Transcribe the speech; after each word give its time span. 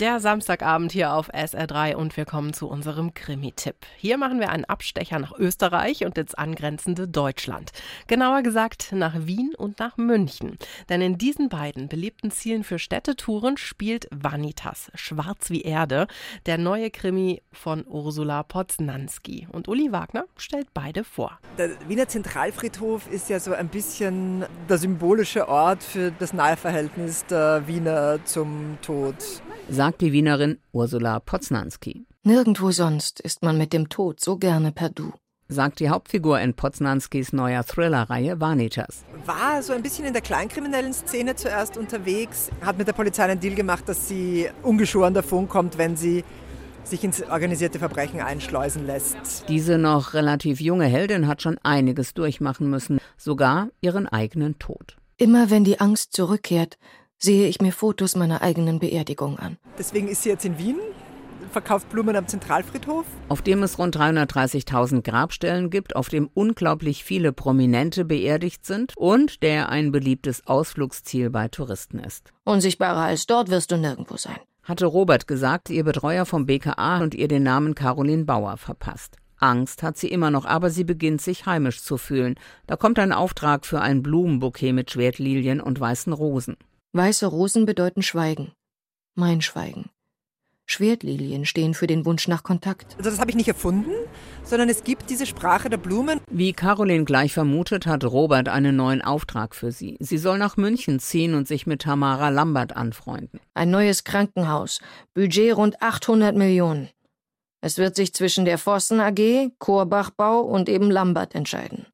Der 0.00 0.20
Samstagabend 0.20 0.92
hier 0.92 1.14
auf 1.14 1.32
SR3 1.32 1.94
und 1.94 2.18
wir 2.18 2.26
kommen 2.26 2.52
zu 2.52 2.68
unserem 2.68 3.14
Krimi-Tipp. 3.14 3.76
Hier 3.96 4.18
machen 4.18 4.40
wir 4.40 4.50
einen 4.50 4.66
Abstecher 4.66 5.18
nach 5.18 5.32
Österreich 5.38 6.04
und 6.04 6.18
ins 6.18 6.34
angrenzende 6.34 7.08
Deutschland. 7.08 7.72
Genauer 8.06 8.42
gesagt 8.42 8.92
nach 8.92 9.14
Wien 9.20 9.54
und 9.56 9.78
nach 9.78 9.96
München. 9.96 10.58
Denn 10.90 11.00
in 11.00 11.16
diesen 11.16 11.48
beiden 11.48 11.88
beliebten 11.88 12.30
Zielen 12.30 12.62
für 12.62 12.78
Städtetouren 12.78 13.56
spielt 13.56 14.06
Vanitas, 14.14 14.90
Schwarz 14.94 15.48
wie 15.48 15.62
Erde, 15.62 16.08
der 16.44 16.58
neue 16.58 16.90
Krimi 16.90 17.40
von 17.50 17.86
Ursula 17.86 18.42
Poznanski. 18.42 19.48
Und 19.50 19.66
Uli 19.66 19.92
Wagner 19.92 20.26
stellt 20.36 20.74
beide 20.74 21.04
vor. 21.04 21.38
Der 21.56 21.70
Wiener 21.88 22.06
Zentralfriedhof 22.06 23.10
ist 23.10 23.30
ja 23.30 23.40
so 23.40 23.54
ein 23.54 23.68
bisschen 23.68 24.44
der 24.68 24.76
symbolische 24.76 25.48
Ort 25.48 25.82
für 25.82 26.10
das 26.10 26.34
Naheverhältnis 26.34 27.24
der 27.24 27.66
Wiener 27.66 28.22
zum 28.26 28.76
Tod 28.82 29.14
sagt 29.68 30.00
die 30.00 30.12
Wienerin 30.12 30.58
Ursula 30.72 31.20
Poznanski. 31.20 32.06
Nirgendwo 32.22 32.70
sonst 32.70 33.20
ist 33.20 33.42
man 33.42 33.58
mit 33.58 33.72
dem 33.72 33.88
Tod 33.88 34.20
so 34.20 34.36
gerne 34.36 34.72
per 34.72 34.90
Du 34.90 35.12
sagt 35.48 35.80
die 35.80 35.88
Hauptfigur 35.88 36.40
in 36.40 36.54
Poznanskis 36.54 37.32
neuer 37.32 37.64
Thriller-Reihe 37.64 38.40
Vanitas. 38.40 39.04
War 39.24 39.62
so 39.62 39.72
ein 39.72 39.82
bisschen 39.82 40.04
in 40.04 40.12
der 40.12 40.22
kleinkriminellen 40.22 40.92
Szene 40.92 41.36
zuerst 41.36 41.76
unterwegs, 41.76 42.50
hat 42.60 42.78
mit 42.78 42.88
der 42.88 42.92
Polizei 42.92 43.24
einen 43.24 43.40
Deal 43.40 43.54
gemacht, 43.54 43.88
dass 43.88 44.08
sie 44.08 44.48
ungeschoren 44.62 45.14
davon 45.14 45.48
kommt, 45.48 45.78
wenn 45.78 45.96
sie 45.96 46.24
sich 46.84 47.02
ins 47.02 47.22
organisierte 47.22 47.78
Verbrechen 47.78 48.20
einschleusen 48.20 48.86
lässt. 48.86 49.44
Diese 49.48 49.76
noch 49.76 50.14
relativ 50.14 50.60
junge 50.60 50.86
Heldin 50.86 51.26
hat 51.26 51.42
schon 51.42 51.58
einiges 51.62 52.14
durchmachen 52.14 52.70
müssen, 52.70 53.00
sogar 53.16 53.68
ihren 53.80 54.06
eigenen 54.06 54.58
Tod. 54.58 54.96
Immer 55.16 55.50
wenn 55.50 55.64
die 55.64 55.80
Angst 55.80 56.12
zurückkehrt, 56.12 56.78
sehe 57.18 57.48
ich 57.48 57.60
mir 57.60 57.72
Fotos 57.72 58.16
meiner 58.16 58.42
eigenen 58.42 58.78
Beerdigung 58.78 59.38
an. 59.38 59.56
Deswegen 59.78 60.08
ist 60.08 60.22
sie 60.22 60.28
jetzt 60.28 60.44
in 60.44 60.58
Wien, 60.58 60.76
verkauft 61.50 61.88
Blumen 61.88 62.16
am 62.16 62.28
Zentralfriedhof. 62.28 63.06
Auf 63.28 63.42
dem 63.42 63.62
es 63.62 63.78
rund 63.78 63.96
330.000 63.96 65.02
Grabstellen 65.02 65.70
gibt, 65.70 65.96
auf 65.96 66.08
dem 66.08 66.28
unglaublich 66.34 67.04
viele 67.04 67.32
Prominente 67.32 68.04
beerdigt 68.04 68.66
sind 68.66 68.92
und 68.96 69.42
der 69.42 69.68
ein 69.68 69.92
beliebtes 69.92 70.46
Ausflugsziel 70.46 71.30
bei 71.30 71.48
Touristen 71.48 71.98
ist. 71.98 72.32
Unsichtbarer 72.44 73.02
als 73.04 73.26
dort 73.26 73.50
wirst 73.50 73.72
du 73.72 73.76
nirgendwo 73.76 74.16
sein. 74.16 74.36
Hatte 74.62 74.86
Robert 74.86 75.26
gesagt, 75.26 75.70
ihr 75.70 75.84
Betreuer 75.84 76.26
vom 76.26 76.44
BKA 76.44 76.98
und 77.00 77.14
ihr 77.14 77.28
den 77.28 77.44
Namen 77.44 77.74
Caroline 77.74 78.24
Bauer 78.24 78.56
verpasst. 78.56 79.16
Angst 79.38 79.82
hat 79.82 79.96
sie 79.96 80.08
immer 80.08 80.30
noch, 80.30 80.44
aber 80.44 80.70
sie 80.70 80.84
beginnt 80.84 81.20
sich 81.20 81.46
heimisch 81.46 81.82
zu 81.82 81.98
fühlen. 81.98 82.34
Da 82.66 82.76
kommt 82.76 82.98
ein 82.98 83.12
Auftrag 83.12 83.64
für 83.66 83.80
ein 83.80 84.02
Blumenbouquet 84.02 84.72
mit 84.72 84.90
Schwertlilien 84.90 85.60
und 85.60 85.78
weißen 85.78 86.12
Rosen. 86.12 86.56
Weiße 86.96 87.26
Rosen 87.26 87.66
bedeuten 87.66 88.00
Schweigen. 88.02 88.52
Mein 89.14 89.42
Schweigen. 89.42 89.90
Schwertlilien 90.64 91.44
stehen 91.44 91.74
für 91.74 91.86
den 91.86 92.06
Wunsch 92.06 92.26
nach 92.26 92.42
Kontakt. 92.42 92.96
Also 92.96 93.10
das 93.10 93.20
habe 93.20 93.30
ich 93.30 93.36
nicht 93.36 93.48
erfunden, 93.48 93.92
sondern 94.44 94.70
es 94.70 94.82
gibt 94.82 95.10
diese 95.10 95.26
Sprache 95.26 95.68
der 95.68 95.76
Blumen. 95.76 96.20
Wie 96.30 96.54
Caroline 96.54 97.04
gleich 97.04 97.34
vermutet, 97.34 97.86
hat 97.86 98.02
Robert 98.02 98.48
einen 98.48 98.76
neuen 98.76 99.02
Auftrag 99.02 99.54
für 99.54 99.72
sie. 99.72 99.98
Sie 100.00 100.16
soll 100.16 100.38
nach 100.38 100.56
München 100.56 100.98
ziehen 100.98 101.34
und 101.34 101.46
sich 101.46 101.66
mit 101.66 101.82
Tamara 101.82 102.30
Lambert 102.30 102.74
anfreunden. 102.74 103.40
Ein 103.52 103.70
neues 103.70 104.04
Krankenhaus. 104.04 104.80
Budget 105.12 105.54
rund 105.54 105.82
800 105.82 106.34
Millionen. 106.34 106.88
Es 107.60 107.76
wird 107.76 107.94
sich 107.94 108.14
zwischen 108.14 108.46
der 108.46 108.56
Vossen 108.56 109.00
AG, 109.00 109.50
Korbachbau 109.58 110.40
und 110.40 110.70
eben 110.70 110.90
Lambert 110.90 111.34
entscheiden. 111.34 111.84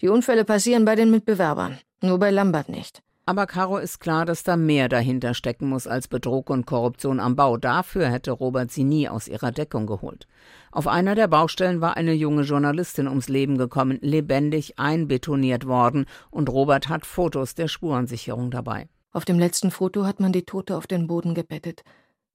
Die 0.00 0.08
Unfälle 0.08 0.44
passieren 0.44 0.84
bei 0.84 0.96
den 0.96 1.12
Mitbewerbern, 1.12 1.78
nur 2.02 2.18
bei 2.18 2.32
Lambert 2.32 2.68
nicht. 2.68 3.02
Aber 3.28 3.48
Caro 3.48 3.78
ist 3.78 3.98
klar, 3.98 4.24
dass 4.24 4.44
da 4.44 4.56
mehr 4.56 4.88
dahinter 4.88 5.34
stecken 5.34 5.68
muss 5.68 5.88
als 5.88 6.06
Betrug 6.06 6.48
und 6.48 6.64
Korruption 6.64 7.18
am 7.18 7.34
Bau. 7.34 7.56
Dafür 7.56 8.08
hätte 8.08 8.30
Robert 8.30 8.70
sie 8.70 8.84
nie 8.84 9.08
aus 9.08 9.26
ihrer 9.26 9.50
Deckung 9.50 9.88
geholt. 9.88 10.28
Auf 10.70 10.86
einer 10.86 11.16
der 11.16 11.26
Baustellen 11.26 11.80
war 11.80 11.96
eine 11.96 12.12
junge 12.12 12.42
Journalistin 12.42 13.08
ums 13.08 13.28
Leben 13.28 13.58
gekommen, 13.58 13.98
lebendig 14.00 14.78
einbetoniert 14.78 15.66
worden, 15.66 16.06
und 16.30 16.48
Robert 16.48 16.88
hat 16.88 17.04
Fotos 17.04 17.56
der 17.56 17.66
Spurensicherung 17.66 18.52
dabei. 18.52 18.88
Auf 19.10 19.24
dem 19.24 19.40
letzten 19.40 19.72
Foto 19.72 20.04
hat 20.04 20.20
man 20.20 20.30
die 20.32 20.44
Tote 20.44 20.76
auf 20.76 20.86
den 20.86 21.08
Boden 21.08 21.34
gebettet. 21.34 21.82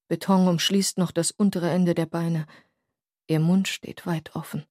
Beton 0.09 0.49
umschließt 0.49 0.97
noch 0.97 1.11
das 1.11 1.31
untere 1.31 1.69
Ende 1.69 1.95
der 1.95 2.05
Beine. 2.05 2.47
Ihr 3.27 3.39
Mund 3.39 3.69
steht 3.69 4.05
weit 4.05 4.35
offen. 4.35 4.65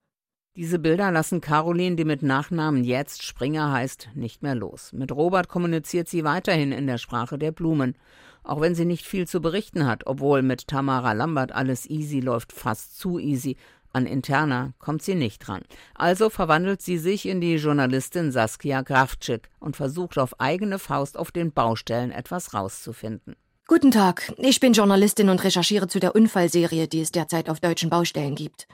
Diese 0.60 0.78
Bilder 0.78 1.10
lassen 1.10 1.40
Caroline, 1.40 1.96
die 1.96 2.04
mit 2.04 2.22
Nachnamen 2.22 2.84
jetzt 2.84 3.22
Springer 3.22 3.72
heißt, 3.72 4.10
nicht 4.14 4.42
mehr 4.42 4.54
los. 4.54 4.92
Mit 4.92 5.10
Robert 5.10 5.48
kommuniziert 5.48 6.06
sie 6.06 6.22
weiterhin 6.22 6.70
in 6.70 6.86
der 6.86 6.98
Sprache 6.98 7.38
der 7.38 7.50
Blumen. 7.50 7.96
Auch 8.42 8.60
wenn 8.60 8.74
sie 8.74 8.84
nicht 8.84 9.06
viel 9.06 9.26
zu 9.26 9.40
berichten 9.40 9.86
hat, 9.86 10.06
obwohl 10.06 10.42
mit 10.42 10.68
Tamara 10.68 11.14
Lambert 11.14 11.50
alles 11.50 11.88
easy 11.88 12.20
läuft, 12.20 12.52
fast 12.52 12.98
zu 12.98 13.18
easy. 13.18 13.56
An 13.94 14.04
Interna 14.04 14.74
kommt 14.78 15.00
sie 15.00 15.14
nicht 15.14 15.38
dran. 15.38 15.62
Also 15.94 16.28
verwandelt 16.28 16.82
sie 16.82 16.98
sich 16.98 17.24
in 17.24 17.40
die 17.40 17.54
Journalistin 17.54 18.30
Saskia 18.30 18.82
Grafczyk 18.82 19.48
und 19.60 19.76
versucht 19.76 20.18
auf 20.18 20.40
eigene 20.40 20.78
Faust 20.78 21.16
auf 21.16 21.32
den 21.32 21.52
Baustellen 21.52 22.10
etwas 22.10 22.52
rauszufinden. 22.52 23.34
Guten 23.66 23.92
Tag, 23.92 24.34
ich 24.36 24.60
bin 24.60 24.74
Journalistin 24.74 25.30
und 25.30 25.42
recherchiere 25.42 25.88
zu 25.88 26.00
der 26.00 26.14
Unfallserie, 26.14 26.86
die 26.86 27.00
es 27.00 27.12
derzeit 27.12 27.48
auf 27.48 27.60
deutschen 27.60 27.88
Baustellen 27.88 28.34
gibt. 28.34 28.68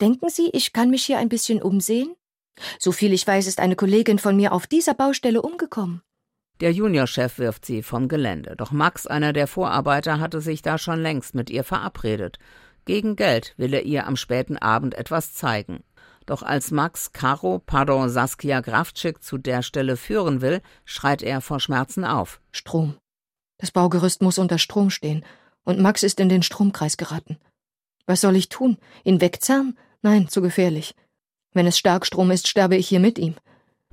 Denken 0.00 0.30
Sie, 0.30 0.50
ich 0.52 0.72
kann 0.72 0.90
mich 0.90 1.04
hier 1.04 1.18
ein 1.18 1.28
bisschen 1.28 1.60
umsehen? 1.60 2.14
Soviel 2.78 3.12
ich 3.12 3.26
weiß, 3.26 3.46
ist 3.46 3.60
eine 3.60 3.76
Kollegin 3.76 4.18
von 4.18 4.36
mir 4.36 4.52
auf 4.52 4.66
dieser 4.66 4.94
Baustelle 4.94 5.42
umgekommen. 5.42 6.02
Der 6.60 6.72
Juniorchef 6.72 7.38
wirft 7.38 7.64
sie 7.64 7.82
vom 7.82 8.08
Gelände. 8.08 8.54
Doch 8.56 8.70
Max, 8.70 9.06
einer 9.06 9.32
der 9.32 9.46
Vorarbeiter, 9.46 10.20
hatte 10.20 10.40
sich 10.40 10.62
da 10.62 10.76
schon 10.76 11.00
längst 11.00 11.34
mit 11.34 11.48
ihr 11.48 11.64
verabredet. 11.64 12.38
Gegen 12.84 13.16
Geld 13.16 13.54
will 13.56 13.72
er 13.72 13.84
ihr 13.84 14.06
am 14.06 14.16
späten 14.16 14.58
Abend 14.58 14.94
etwas 14.94 15.32
zeigen. 15.32 15.82
Doch 16.26 16.42
als 16.42 16.70
Max 16.70 17.12
Caro, 17.12 17.58
pardon, 17.58 18.08
Saskia 18.10 18.60
Grafczyk 18.60 19.22
zu 19.22 19.38
der 19.38 19.62
Stelle 19.62 19.96
führen 19.96 20.42
will, 20.42 20.60
schreit 20.84 21.22
er 21.22 21.40
vor 21.40 21.60
Schmerzen 21.60 22.04
auf. 22.04 22.40
Strom. 22.52 22.96
Das 23.58 23.70
Baugerüst 23.70 24.22
muss 24.22 24.38
unter 24.38 24.58
Strom 24.58 24.90
stehen. 24.90 25.24
Und 25.64 25.80
Max 25.80 26.02
ist 26.02 26.20
in 26.20 26.28
den 26.28 26.42
Stromkreis 26.42 26.96
geraten. 26.96 27.38
Was 28.06 28.20
soll 28.20 28.36
ich 28.36 28.48
tun? 28.48 28.78
Ihn 29.04 29.20
wegzerren? 29.20 29.78
Nein, 30.02 30.28
zu 30.28 30.40
gefährlich. 30.40 30.94
Wenn 31.52 31.66
es 31.66 31.76
Starkstrom 31.76 32.30
ist, 32.30 32.48
sterbe 32.48 32.76
ich 32.76 32.88
hier 32.88 33.00
mit 33.00 33.18
ihm. 33.18 33.34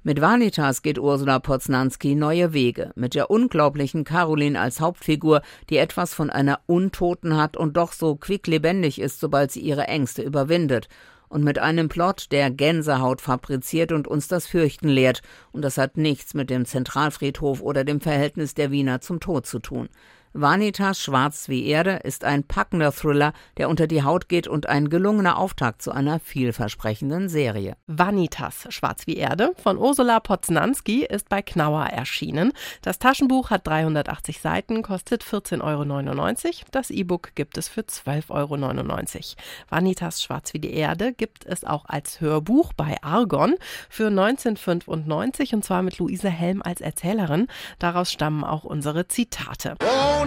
Mit 0.03 0.21
Vanitas 0.21 0.83
geht 0.83 0.99
Ursula 0.99 1.39
Poznanski 1.39 2.15
neue 2.15 2.53
Wege, 2.53 2.91
mit 2.95 3.13
der 3.13 3.29
unglaublichen 3.29 4.05
Caroline 4.05 4.57
als 4.57 4.79
Hauptfigur, 4.79 5.41
die 5.69 5.75
etwas 5.75 6.13
von 6.13 6.29
einer 6.29 6.61
Untoten 6.65 7.35
hat 7.35 7.57
und 7.57 7.75
doch 7.75 7.91
so 7.91 8.15
quicklebendig 8.15 9.01
ist, 9.01 9.19
sobald 9.19 9.51
sie 9.51 9.59
ihre 9.59 9.87
Ängste 9.87 10.21
überwindet, 10.21 10.87
und 11.27 11.43
mit 11.43 11.59
einem 11.59 11.89
Plot, 11.89 12.31
der 12.31 12.51
Gänsehaut 12.51 13.19
fabriziert 13.19 13.91
und 13.91 14.07
uns 14.07 14.29
das 14.29 14.47
Fürchten 14.47 14.87
lehrt, 14.87 15.23
und 15.51 15.61
das 15.61 15.77
hat 15.77 15.97
nichts 15.97 16.33
mit 16.33 16.49
dem 16.49 16.63
Zentralfriedhof 16.63 17.61
oder 17.61 17.83
dem 17.83 17.99
Verhältnis 17.99 18.53
der 18.53 18.71
Wiener 18.71 19.01
zum 19.01 19.19
Tod 19.19 19.45
zu 19.45 19.59
tun. 19.59 19.89
Vanitas 20.39 21.01
Schwarz 21.01 21.49
wie 21.49 21.65
Erde 21.65 22.01
ist 22.03 22.23
ein 22.23 22.43
packender 22.43 22.91
Thriller, 22.91 23.33
der 23.57 23.69
unter 23.69 23.87
die 23.87 24.03
Haut 24.03 24.29
geht 24.29 24.47
und 24.47 24.69
ein 24.69 24.87
gelungener 24.87 25.39
Auftakt 25.39 25.81
zu 25.81 25.91
einer 25.91 26.19
vielversprechenden 26.19 27.27
Serie. 27.27 27.75
Vanitas 27.87 28.67
Schwarz 28.69 29.07
wie 29.07 29.17
Erde 29.17 29.53
von 29.63 29.79
Ursula 29.79 30.19
Poznanski 30.19 31.05
ist 31.05 31.27
bei 31.27 31.41
Knauer 31.41 31.85
erschienen. 31.85 32.53
Das 32.83 32.99
Taschenbuch 32.99 33.49
hat 33.49 33.65
380 33.65 34.39
Seiten, 34.39 34.83
kostet 34.83 35.23
14,99 35.23 36.45
Euro. 36.45 36.53
Das 36.69 36.91
E-Book 36.91 37.31
gibt 37.33 37.57
es 37.57 37.67
für 37.67 37.81
12,99 37.81 38.29
Euro. 38.29 39.23
Vanitas 39.69 40.21
Schwarz 40.21 40.53
wie 40.53 40.59
die 40.59 40.73
Erde 40.73 41.13
gibt 41.13 41.47
es 41.47 41.63
auch 41.63 41.85
als 41.85 42.21
Hörbuch 42.21 42.73
bei 42.73 42.97
Argon 43.01 43.55
für 43.89 44.07
1995 44.07 45.55
und 45.55 45.65
zwar 45.65 45.81
mit 45.81 45.97
Luise 45.97 46.29
Helm 46.29 46.61
als 46.61 46.79
Erzählerin. 46.79 47.47
Daraus 47.79 48.11
stammen 48.11 48.43
auch 48.43 48.65
unsere 48.65 49.07
Zitate. 49.07 49.73
Oh! 49.83 50.26